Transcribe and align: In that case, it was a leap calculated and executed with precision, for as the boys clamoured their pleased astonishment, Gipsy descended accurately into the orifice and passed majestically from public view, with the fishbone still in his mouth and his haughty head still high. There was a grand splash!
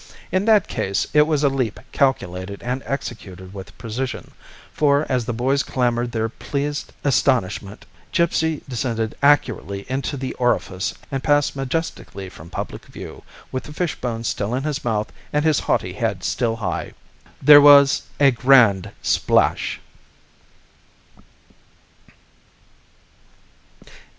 In 0.31 0.45
that 0.45 0.67
case, 0.67 1.05
it 1.13 1.27
was 1.27 1.43
a 1.43 1.47
leap 1.47 1.79
calculated 1.91 2.63
and 2.63 2.81
executed 2.87 3.53
with 3.53 3.77
precision, 3.77 4.31
for 4.73 5.05
as 5.07 5.25
the 5.25 5.31
boys 5.31 5.61
clamoured 5.61 6.11
their 6.11 6.27
pleased 6.27 6.91
astonishment, 7.03 7.85
Gipsy 8.11 8.63
descended 8.67 9.13
accurately 9.21 9.85
into 9.87 10.17
the 10.17 10.33
orifice 10.39 10.95
and 11.11 11.23
passed 11.23 11.55
majestically 11.55 12.29
from 12.29 12.49
public 12.49 12.85
view, 12.87 13.21
with 13.51 13.65
the 13.65 13.73
fishbone 13.73 14.23
still 14.23 14.55
in 14.55 14.63
his 14.63 14.83
mouth 14.83 15.11
and 15.31 15.45
his 15.45 15.59
haughty 15.59 15.93
head 15.93 16.23
still 16.23 16.55
high. 16.55 16.93
There 17.39 17.61
was 17.61 18.01
a 18.19 18.31
grand 18.31 18.89
splash! 19.03 19.79